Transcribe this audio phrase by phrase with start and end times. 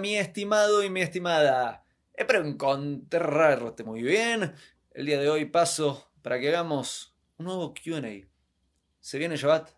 [0.00, 1.84] mi estimado y mi estimada.
[2.14, 4.54] Espero encontrarte muy bien.
[4.92, 8.26] El día de hoy paso para que hagamos un nuevo QA.
[9.00, 9.70] ¿Se viene Shabbat?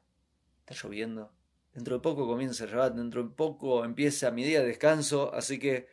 [0.60, 1.32] Está lloviendo.
[1.74, 5.88] Dentro de poco comienza Shabbat, dentro de poco empieza mi día de descanso, así que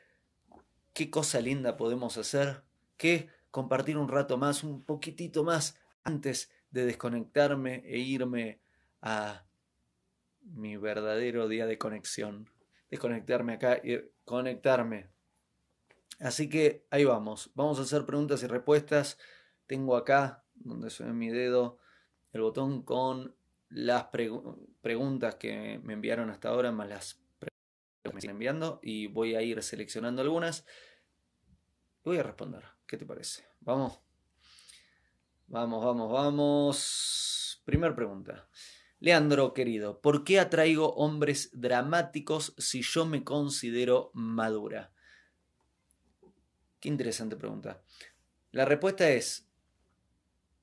[0.94, 2.64] qué cosa linda podemos hacer
[2.98, 8.60] que compartir un rato más, un poquitito más, antes de desconectarme e irme
[9.02, 9.46] a
[10.44, 12.50] mi verdadero día de conexión.
[12.92, 15.10] Desconectarme acá y conectarme.
[16.20, 17.50] Así que ahí vamos.
[17.56, 19.18] Vamos a hacer preguntas y respuestas.
[19.66, 21.80] Tengo acá, donde se mi dedo,
[22.32, 23.36] el botón con
[23.70, 24.04] las
[24.82, 28.80] preguntas que me enviaron hasta ahora, más las preguntas que me están enviando.
[28.84, 30.64] Y voy a ir seleccionando algunas.
[32.04, 32.66] Voy a responder.
[32.86, 33.48] ¿Qué te parece?
[33.62, 34.00] Vamos.
[35.48, 37.64] Vamos, vamos, vamos.
[37.66, 38.48] Primera pregunta.
[39.02, 44.92] Leandro, querido, ¿por qué atraigo hombres dramáticos si yo me considero madura?
[46.82, 47.82] Qué interesante pregunta.
[48.52, 49.48] La respuesta es,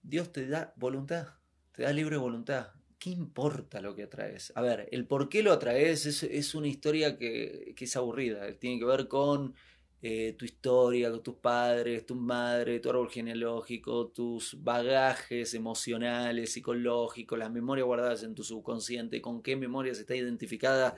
[0.02, 1.28] Dios te da voluntad,
[1.72, 2.72] te da libre voluntad.
[2.98, 4.52] ¿Qué importa lo que atraes?
[4.54, 8.52] A ver, el por qué lo atraes es, una historia que, que, es aburrida.
[8.58, 9.54] Tiene que ver con
[10.02, 17.50] eh, tu historia, tus padres, tu madre, tu árbol genealógico, tus bagajes emocionales, psicológicos, las
[17.50, 20.96] memorias guardadas en tu subconsciente, con qué memorias está identificada,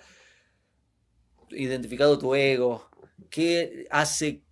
[1.51, 2.91] identificado tu ego,
[3.31, 4.43] qué hace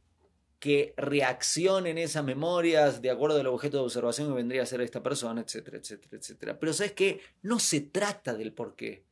[0.59, 5.03] que reaccionen esas memorias de acuerdo al objeto de observación que vendría a ser esta
[5.03, 6.59] persona, etcétera, etcétera, etcétera.
[6.59, 9.05] Pero sabes que no se trata del por qué.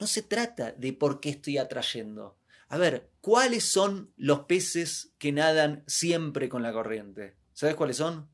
[0.00, 2.36] No se trata de por qué estoy atrayendo.
[2.68, 7.36] A ver, ¿cuáles son los peces que nadan siempre con la corriente?
[7.52, 8.28] ¿Sabes cuáles son?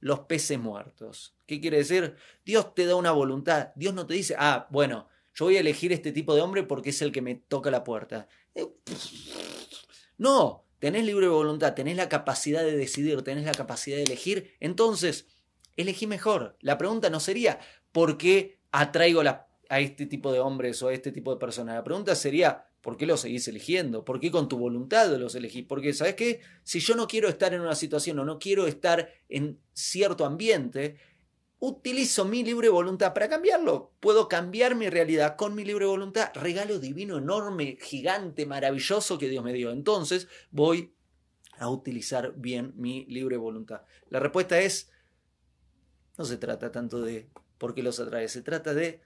[0.00, 1.36] Los peces muertos.
[1.46, 2.16] ¿Qué quiere decir?
[2.44, 3.70] Dios te da una voluntad.
[3.76, 6.90] Dios no te dice, ah, bueno, yo voy a elegir este tipo de hombre porque
[6.90, 8.28] es el que me toca la puerta.
[8.54, 8.66] Eh,
[10.18, 14.54] no, tenés libre voluntad, tenés la capacidad de decidir, tenés la capacidad de elegir.
[14.60, 15.26] Entonces,
[15.76, 16.56] elegí mejor.
[16.60, 17.60] La pregunta no sería,
[17.92, 19.22] ¿por qué atraigo
[19.68, 21.76] a este tipo de hombres o a este tipo de personas?
[21.76, 24.04] La pregunta sería, ¿Por qué los seguís eligiendo?
[24.04, 25.64] ¿Por qué con tu voluntad los elegís?
[25.66, 26.40] Porque, ¿sabes qué?
[26.62, 30.96] Si yo no quiero estar en una situación o no quiero estar en cierto ambiente,
[31.58, 33.90] utilizo mi libre voluntad para cambiarlo.
[33.98, 36.30] Puedo cambiar mi realidad con mi libre voluntad.
[36.36, 39.72] Regalo divino, enorme, gigante, maravilloso que Dios me dio.
[39.72, 40.94] Entonces voy
[41.58, 43.82] a utilizar bien mi libre voluntad.
[44.10, 44.92] La respuesta es,
[46.16, 49.00] no se trata tanto de por qué los atrae, se trata de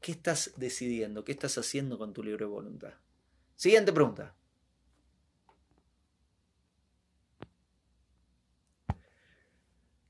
[0.00, 1.24] ¿Qué estás decidiendo?
[1.24, 2.94] ¿Qué estás haciendo con tu libre voluntad?
[3.56, 4.34] Siguiente pregunta.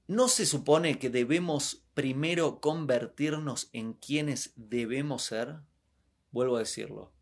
[0.07, 5.57] ¿No se supone que debemos primero convertirnos en quienes debemos ser?
[6.31, 7.13] Vuelvo a decirlo.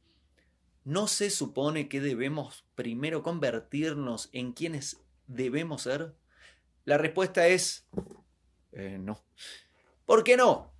[0.84, 6.14] ¿No se supone que debemos primero convertirnos en quienes debemos ser?
[6.84, 7.88] La respuesta es
[8.70, 9.24] eh, no.
[10.04, 10.75] ¿Por qué no?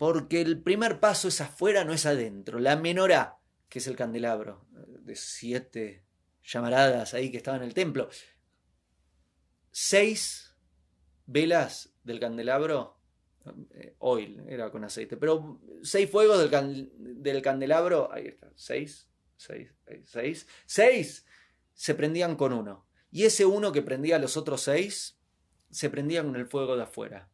[0.00, 2.58] Porque el primer paso es afuera, no es adentro.
[2.58, 3.38] La menorá,
[3.68, 6.06] que es el candelabro, de siete
[6.42, 8.08] llamaradas ahí que estaba en el templo.
[9.70, 10.56] Seis
[11.26, 12.98] velas del candelabro,
[13.72, 19.06] eh, oil, era con aceite, pero seis fuegos del, del candelabro, ahí está, seis,
[19.36, 19.70] seis,
[20.06, 21.26] seis, seis
[21.74, 22.86] se prendían con uno.
[23.10, 25.20] Y ese uno que prendía a los otros seis,
[25.70, 27.28] se prendía con el fuego de afuera.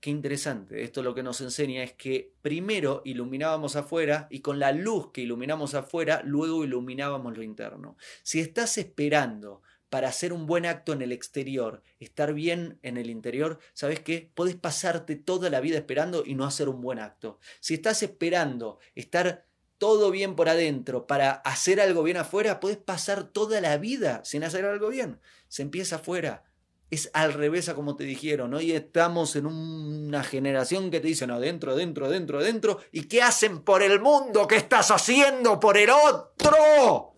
[0.00, 0.82] Qué interesante.
[0.82, 5.22] Esto lo que nos enseña es que primero iluminábamos afuera y con la luz que
[5.22, 7.96] iluminamos afuera, luego iluminábamos lo interno.
[8.22, 13.08] Si estás esperando para hacer un buen acto en el exterior, estar bien en el
[13.08, 14.30] interior, ¿sabes qué?
[14.34, 17.38] Puedes pasarte toda la vida esperando y no hacer un buen acto.
[17.60, 19.46] Si estás esperando estar
[19.78, 24.44] todo bien por adentro para hacer algo bien afuera, puedes pasar toda la vida sin
[24.44, 25.20] hacer algo bien.
[25.48, 26.44] Se empieza afuera
[26.90, 28.54] es al revés a como te dijeron.
[28.54, 32.80] Hoy estamos en una generación que te dicen adentro, adentro, adentro, adentro.
[32.92, 34.46] ¿Y qué hacen por el mundo?
[34.46, 37.14] ¿Qué estás haciendo por el otro?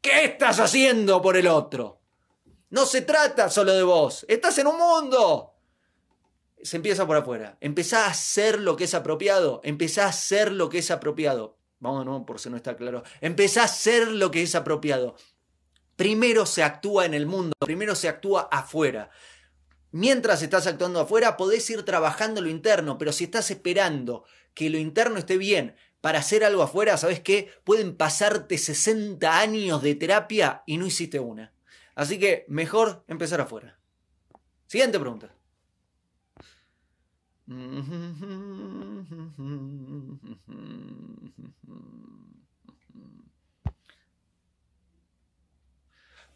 [0.00, 2.00] ¿Qué estás haciendo por el otro?
[2.70, 4.24] No se trata solo de vos.
[4.28, 5.54] Estás en un mundo.
[6.62, 7.58] Se empieza por afuera.
[7.60, 9.60] Empezá a hacer lo que es apropiado.
[9.62, 11.58] Empezá a hacer lo que es apropiado.
[11.78, 13.02] Vamos por si no está claro.
[13.20, 15.16] Empezá a hacer lo que es apropiado.
[15.96, 19.10] Primero se actúa en el mundo, primero se actúa afuera.
[19.92, 24.76] Mientras estás actuando afuera, podés ir trabajando lo interno, pero si estás esperando que lo
[24.76, 27.50] interno esté bien para hacer algo afuera, ¿sabes qué?
[27.64, 31.54] Pueden pasarte 60 años de terapia y no hiciste una.
[31.94, 33.78] Así que mejor empezar afuera.
[34.66, 35.34] Siguiente pregunta.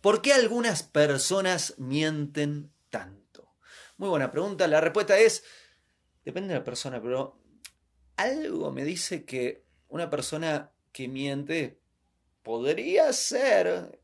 [0.00, 3.54] ¿Por qué algunas personas mienten tanto?
[3.98, 4.66] Muy buena pregunta.
[4.66, 5.44] La respuesta es,
[6.24, 7.38] depende de la persona, pero
[8.16, 11.80] algo me dice que una persona que miente
[12.42, 14.00] podría ser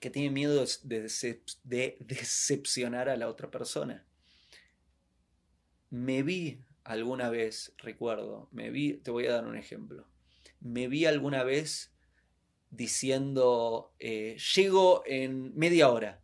[0.00, 4.06] que tiene miedo de, decepcionar a la otra persona.
[5.90, 10.06] Me vi alguna vez, recuerdo, me vi, te voy a dar un ejemplo,
[10.60, 11.92] me vi alguna vez
[12.70, 16.22] diciendo, eh, llego en media hora.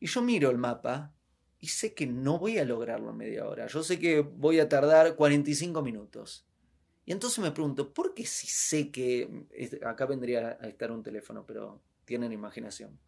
[0.00, 1.14] Y yo miro el mapa
[1.58, 3.66] y sé que no voy a lograrlo en media hora.
[3.66, 6.46] Yo sé que voy a tardar 45 minutos.
[7.04, 9.46] Y entonces me pregunto, ¿por qué si sé que...
[9.84, 12.98] Acá vendría a estar un teléfono, pero tienen imaginación.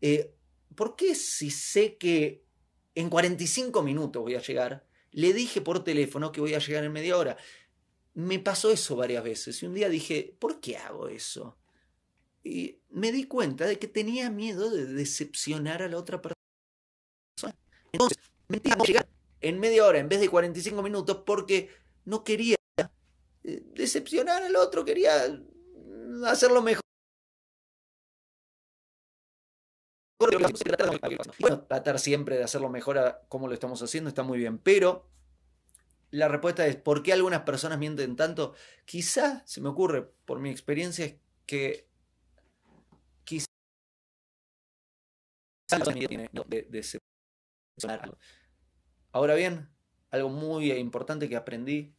[0.00, 0.34] Eh,
[0.74, 2.44] ¿Por qué si sé que
[2.94, 6.92] en 45 minutos voy a llegar, le dije por teléfono que voy a llegar en
[6.92, 7.36] media hora?
[8.14, 11.56] Me pasó eso varias veces y un día dije, ¿por qué hago eso?
[12.46, 16.36] Y me di cuenta de que tenía miedo de decepcionar a la otra persona.
[17.90, 19.08] Entonces, me a llegar
[19.40, 21.70] en media hora en vez de 45 minutos porque
[22.04, 22.54] no quería
[23.42, 25.12] eh, decepcionar al otro, quería
[26.24, 26.82] hacerlo mejor.
[31.40, 35.08] Bueno, tratar siempre de hacerlo mejor a cómo lo estamos haciendo está muy bien, pero
[36.12, 38.54] la respuesta es ¿por qué algunas personas mienten tanto?
[38.84, 41.86] Quizá, se me ocurre por mi experiencia, es que
[45.68, 47.00] de,
[49.12, 49.68] Ahora bien,
[50.10, 51.94] algo muy importante que aprendí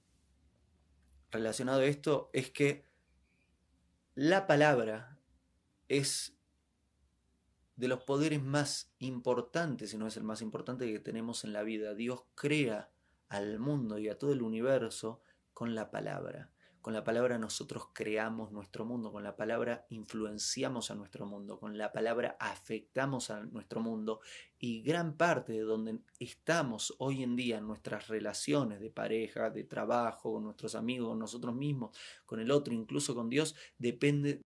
[1.32, 2.86] relacionado a esto es que
[4.16, 5.20] la palabra
[5.88, 6.38] es
[7.76, 11.64] de los poderes más importantes, si no es el más importante que tenemos en la
[11.64, 11.94] vida.
[11.94, 12.90] Dios crea
[13.30, 15.22] al mundo y a todo el universo
[15.54, 16.52] con la palabra.
[16.88, 21.78] Con la palabra nosotros creamos nuestro mundo, con la palabra influenciamos a nuestro mundo, con
[21.78, 24.22] la palabra afectamos a nuestro mundo
[24.58, 29.66] y gran parte de donde estamos hoy en día en nuestras relaciones de pareja, de
[29.66, 31.92] trabajo, con nuestros amigos, nosotros mismos,
[32.26, 34.40] con el otro, incluso con Dios, depende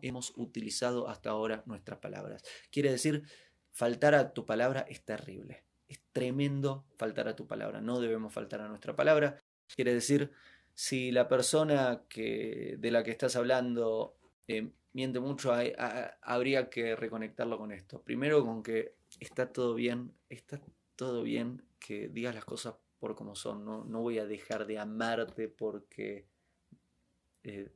[0.00, 2.42] hemos utilizado hasta ahora nuestras palabras.
[2.70, 3.24] Quiere decir,
[3.72, 5.66] faltar a tu palabra es terrible.
[5.86, 7.82] Es tremendo faltar a tu palabra.
[7.82, 9.38] No debemos faltar a nuestra palabra.
[9.76, 10.32] Quiere decir,
[10.74, 14.16] si la persona que, de la que estás hablando
[14.48, 15.52] eh, miente mucho,
[16.22, 18.02] habría que reconectarlo con esto.
[18.02, 20.60] Primero con que está todo bien, está
[20.96, 23.64] todo bien que digas las cosas por como son.
[23.64, 26.26] No, no voy a dejar de amarte porque...
[27.42, 27.70] Eh,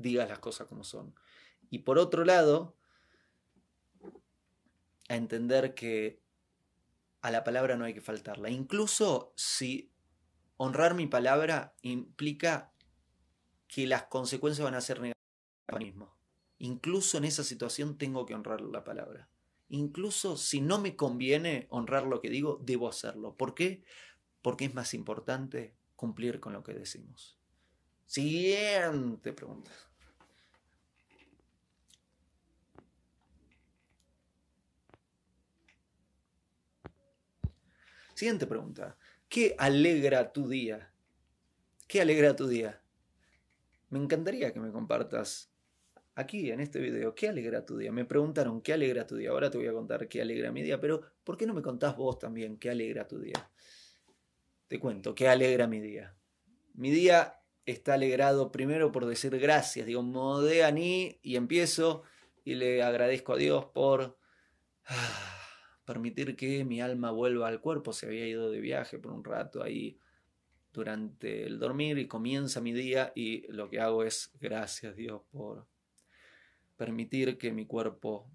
[0.00, 1.14] digas las cosas como son.
[1.70, 2.74] Y por otro lado,
[5.08, 6.20] a entender que
[7.22, 8.50] a la palabra no hay que faltarla.
[8.50, 9.92] Incluso si
[10.62, 12.70] honrar mi palabra implica
[13.66, 16.14] que las consecuencias van a ser negativas mismo.
[16.58, 19.30] Incluso en esa situación tengo que honrar la palabra.
[19.70, 23.34] Incluso si no me conviene honrar lo que digo, debo hacerlo.
[23.36, 23.84] ¿Por qué?
[24.42, 27.38] Porque es más importante cumplir con lo que decimos.
[28.04, 29.70] Siguiente pregunta.
[38.20, 38.98] Siguiente pregunta.
[39.30, 40.92] ¿Qué alegra tu día?
[41.88, 42.78] ¿Qué alegra tu día?
[43.88, 45.50] Me encantaría que me compartas
[46.14, 47.90] aquí en este video qué alegra tu día.
[47.92, 49.30] Me preguntaron qué alegra tu día.
[49.30, 51.96] Ahora te voy a contar qué alegra mi día, pero ¿por qué no me contás
[51.96, 53.50] vos también qué alegra tu día?
[54.68, 56.14] Te cuento, qué alegra mi día.
[56.74, 59.86] Mi día está alegrado primero por decir gracias.
[59.86, 62.02] Digo, modé a y empiezo
[62.44, 64.18] y le agradezco a Dios por...
[65.90, 67.92] Permitir que mi alma vuelva al cuerpo.
[67.92, 69.98] Se había ido de viaje por un rato ahí
[70.72, 75.66] durante el dormir y comienza mi día y lo que hago es gracias Dios por
[76.76, 78.30] permitir que mi cuerpo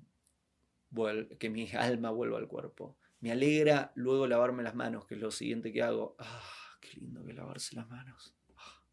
[1.40, 2.98] que mi alma vuelva al cuerpo.
[3.22, 6.18] Me alegra luego lavarme las manos, que es lo siguiente que hago.
[6.20, 8.36] Ah, qué lindo que lavarse las manos.
[8.58, 8.84] Ah,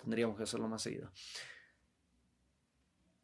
[0.00, 1.12] tendríamos que hacerlo más seguido.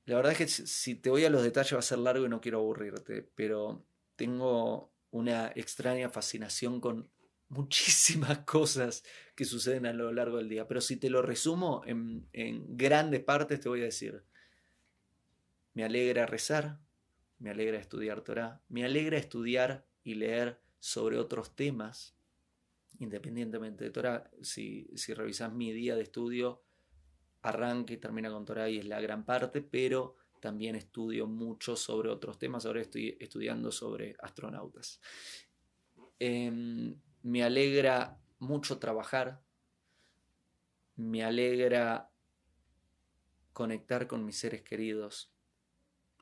[0.05, 2.29] La verdad es que si te voy a los detalles va a ser largo y
[2.29, 3.83] no quiero aburrirte, pero
[4.21, 7.09] tengo una extraña fascinación con
[7.49, 9.03] muchísimas cosas
[9.35, 10.69] que suceden a lo largo del día.
[10.69, 12.29] Pero si te lo resumo en,
[12.77, 14.23] grandes partes, te voy a decir,
[15.73, 16.79] me alegra rezar,
[17.39, 22.15] me alegra estudiar Torah, me alegra estudiar y leer sobre otros temas,
[22.99, 24.31] independientemente de Torah.
[24.43, 26.63] Si, si revisas mi día de estudio,
[27.41, 32.09] arranca y termina con Torah y es la gran parte, pero también estudio mucho sobre
[32.09, 32.67] otros temas.
[32.67, 35.01] Ahora estoy estudiando sobre astronautas.
[36.19, 39.43] Em, me alegra mucho trabajar.
[40.97, 42.11] Me alegra
[43.53, 45.33] conectar con mis seres queridos.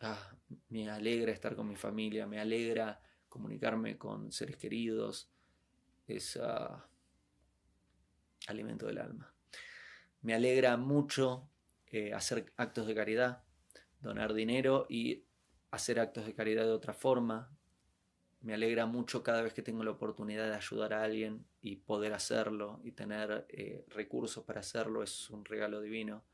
[0.01, 0.37] ah,
[0.69, 5.31] me alegra estar con mi familia, me alegra comunicarme con seres queridos,
[6.07, 6.89] es ah,
[8.47, 9.35] alimento del alma.
[10.23, 11.49] Me alegra mucho
[11.87, 13.43] eh, hacer actos de caridad,
[14.01, 15.25] donar dinero y
[15.71, 17.51] hacer actos de caridad de otra forma.
[18.41, 22.13] Me alegra mucho cada vez que tengo la oportunidad de ayudar a alguien y poder
[22.13, 26.25] hacerlo y tener eh, recursos para hacerlo es un regalo divino.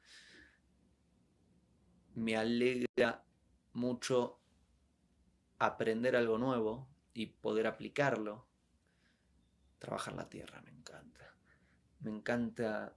[2.15, 3.25] Me alegra
[3.73, 4.39] mucho
[5.59, 8.47] aprender algo nuevo y poder aplicarlo.
[9.79, 11.35] Trabajar la tierra me encanta.
[12.01, 12.95] Me encanta,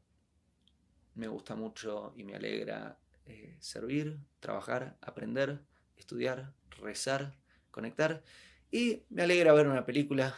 [1.16, 5.64] me gusta mucho y me alegra eh, servir, trabajar, aprender,
[5.98, 7.38] estudiar, rezar,
[7.72, 8.24] conectar.
[8.72, 10.36] Y me alegra ver una película,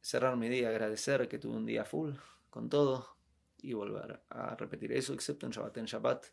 [0.00, 2.14] cerrar mi día, agradecer que tuve un día full
[2.50, 3.16] con todo
[3.58, 5.78] y volver a repetir eso, excepto en Shabbat.
[5.78, 6.26] En Shabbat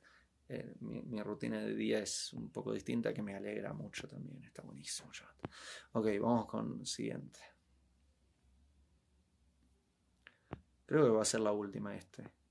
[0.49, 4.43] eh, mi, rutina de día es un poco distinta, que me alegra mucho también.
[4.43, 5.37] Está buenísimo Shabbat.
[5.93, 7.39] Ok, vamos con el siguiente.
[10.85, 12.42] Creo que va a ser la última este.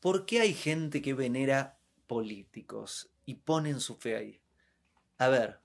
[0.00, 4.42] ¿Por qué hay gente que venera políticos y ponen su fe ahí?
[5.18, 5.60] A ver,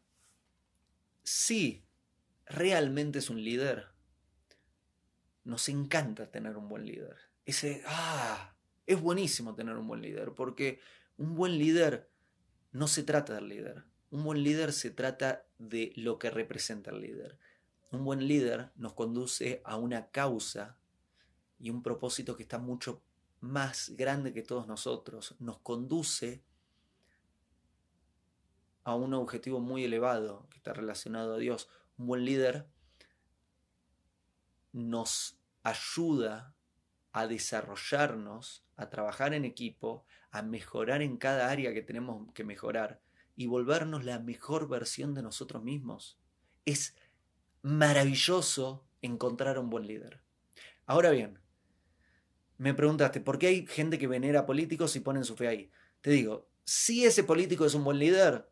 [1.24, 1.84] si
[2.46, 3.88] realmente es un líder,
[5.44, 7.18] nos encanta tener un buen líder.
[7.46, 10.80] Ese, ah, es buenísimo tener un buen líder, porque
[11.18, 12.10] un buen líder
[12.72, 13.84] no se trata del líder.
[14.12, 17.38] Un buen líder se trata de lo que representa el líder.
[17.92, 20.78] Un buen líder nos conduce a una causa
[21.60, 23.04] y un propósito que está mucho
[23.42, 26.44] más grande que todos nosotros, nos conduce
[28.84, 31.70] a un objetivo muy elevado que está relacionado a Dios.
[31.98, 32.68] Un buen líder
[34.72, 36.56] nos ayuda
[37.12, 43.02] a desarrollarnos, a trabajar en equipo, a mejorar en cada área que tenemos que mejorar
[43.36, 46.18] y volvernos la mejor versión de nosotros mismos.
[46.66, 46.96] Es
[47.62, 50.22] maravilloso encontrar un buen líder.
[50.86, 51.40] Ahora bien,
[52.62, 55.72] me preguntaste, ¿por qué hay gente que venera políticos y ponen su fe ahí?
[56.00, 58.48] Te digo, si ese político es un buen líder,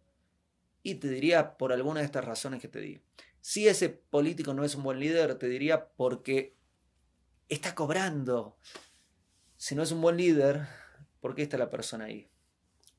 [0.81, 2.99] y te diría por alguna de estas razones que te di.
[3.39, 6.55] Si ese político no es un buen líder, te diría porque
[7.49, 8.57] está cobrando.
[9.57, 10.65] Si no es un buen líder,
[11.19, 12.31] ¿por qué está la persona ahí?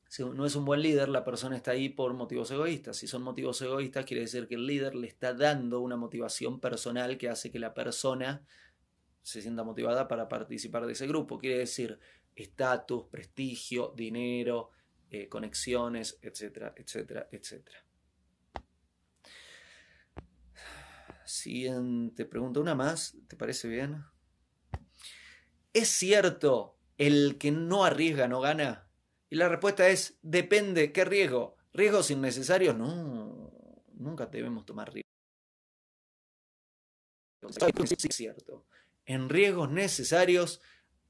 [0.07, 2.95] Si no es un buen líder, la persona está ahí por motivos egoístas.
[2.95, 7.17] Si son motivos egoístas, quiere decir que el líder le está dando una motivación personal
[7.17, 8.45] que hace que la persona
[9.21, 11.37] se sienta motivada para participar de ese grupo.
[11.37, 11.99] Quiere decir
[12.35, 14.71] estatus, prestigio, dinero,
[15.09, 17.85] eh, conexiones, etcétera, etcétera, etcétera.
[21.25, 24.03] Siguiente pregunta, una más, ¿te parece bien?
[25.73, 28.87] ¿Es cierto el que no arriesga no gana?
[29.29, 31.55] Y la respuesta es, depende, ¿qué riesgo?
[31.73, 32.75] ¿Riesgos innecesarios?
[32.75, 33.53] No,
[33.93, 35.09] nunca debemos tomar riesgos.
[38.03, 38.65] Es cierto
[39.05, 40.61] en riesgos necesarios,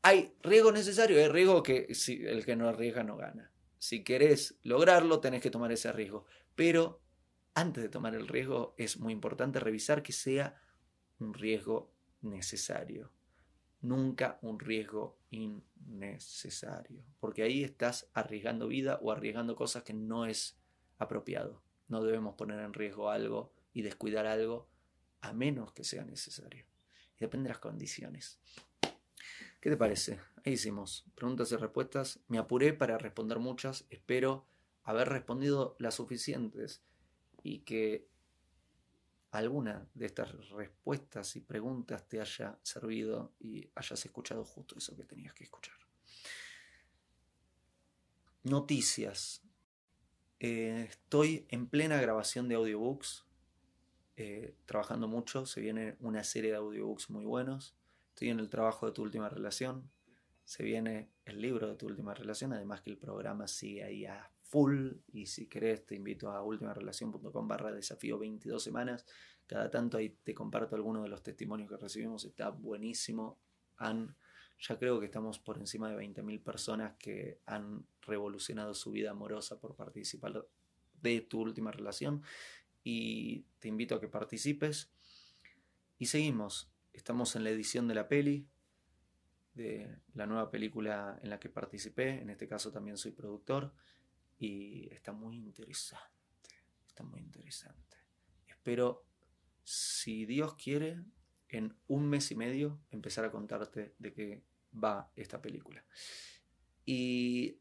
[0.02, 3.52] hay riesgos necesarios, hay riesgo que si el que no arriesga no gana.
[3.78, 6.26] Si querés lograrlo, tenés que tomar ese riesgo.
[6.56, 7.02] Pero
[7.54, 10.62] antes de tomar el riesgo es muy importante revisar que sea
[11.20, 13.12] un riesgo necesario.
[13.82, 17.04] Nunca un riesgo innecesario.
[17.20, 20.60] Porque ahí estás arriesgando vida o arriesgando cosas que no es
[20.98, 21.64] apropiado.
[21.88, 24.68] No debemos poner en riesgo algo y descuidar algo
[25.22, 26.71] a menos que sea necesario
[27.22, 28.40] depende de las condiciones.
[29.60, 30.20] ¿Qué te parece?
[30.44, 32.20] Ahí hicimos preguntas y respuestas.
[32.28, 33.86] Me apuré para responder muchas.
[33.90, 34.48] Espero
[34.84, 36.82] haber respondido las suficientes
[37.44, 38.08] y que
[39.30, 45.06] alguna de estas respuestas y preguntas te haya servido y hayas escuchado justo eso que
[45.06, 45.76] tenías que escuchar.
[48.44, 49.44] Noticias.
[50.40, 53.26] Eh, estoy en plena grabación de audiobooks.
[54.24, 57.76] Eh, trabajando mucho, se viene una serie de audiobooks muy buenos,
[58.10, 59.90] estoy en el trabajo de tu última relación,
[60.46, 64.30] se viene el libro de tu última relación, además que el programa sigue ahí a
[64.44, 69.08] full y si querés te invito a ultimarelación.com barra desafío 22 semanas,
[69.48, 73.40] cada tanto ahí te comparto algunos de los testimonios que recibimos, está buenísimo,
[73.78, 74.16] han,
[74.60, 79.60] ya creo que estamos por encima de 20.000 personas que han revolucionado su vida amorosa
[79.60, 80.46] por participar
[81.02, 82.22] de tu última relación
[82.84, 84.92] y te invito a que participes.
[85.98, 88.48] Y seguimos, estamos en la edición de la peli,
[89.54, 93.74] de la nueva película en la que participé, en este caso también soy productor,
[94.40, 96.48] y está muy interesante,
[96.88, 97.98] está muy interesante.
[98.48, 99.06] Espero,
[99.64, 101.04] si Dios quiere,
[101.52, 105.84] en un mes y medio empezar a contarte de qué va esta película.
[106.86, 107.60] Y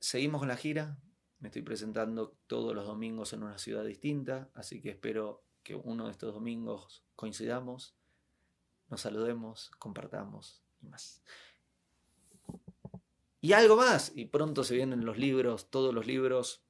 [0.00, 0.98] seguimos con la gira.
[1.40, 6.06] Me estoy presentando todos los domingos en una ciudad distinta, así que espero que uno
[6.06, 7.96] de estos domingos coincidamos,
[8.88, 11.22] nos saludemos, compartamos y más.
[13.40, 16.62] Y algo más, y pronto se vienen los libros, todos los libros,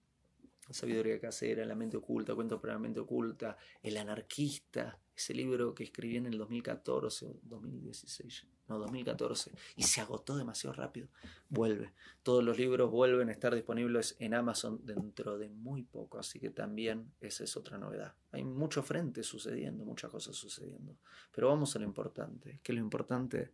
[0.70, 5.84] Sabiduría casera, La mente oculta, Cuentos para la mente oculta, El anarquista, ese libro que
[5.84, 11.08] escribí en el 2014 o 2016, no, 2014, y se agotó demasiado rápido.
[11.50, 11.92] Vuelve.
[12.22, 16.48] Todos los libros vuelven a estar disponibles en Amazon dentro de muy poco, así que
[16.48, 18.14] también esa es otra novedad.
[18.32, 20.96] Hay mucho frente sucediendo, muchas cosas sucediendo.
[21.32, 23.52] Pero vamos a lo importante, que lo importante,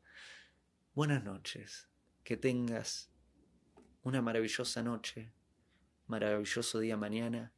[0.94, 1.88] buenas noches,
[2.22, 3.10] que tengas
[4.04, 5.32] una maravillosa noche,
[6.06, 7.52] maravilloso día mañana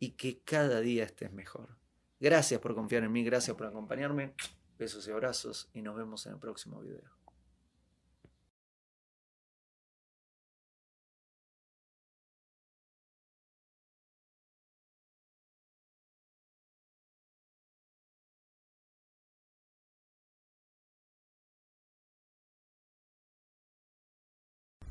[0.00, 1.81] y que cada día estés mejor.
[2.22, 4.32] Gracias por confiar en mí, gracias por acompañarme.
[4.78, 7.10] Besos y abrazos y nos vemos en el próximo video.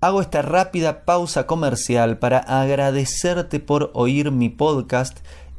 [0.02, 5.20] Hago esta rápida pausa comercial para agradecerte por oír mi podcast